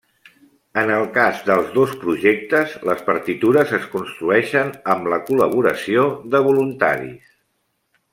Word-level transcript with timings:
En 0.83 0.91
el 0.93 1.03
cas 1.17 1.41
dels 1.49 1.67
dos 1.75 1.91
projectes, 2.05 2.73
les 2.89 3.03
partitures 3.09 3.73
es 3.79 3.85
construeixen 3.91 4.71
amb 4.95 5.11
la 5.15 5.21
col·laboració 5.29 6.07
de 6.33 6.43
voluntaris. 6.49 7.29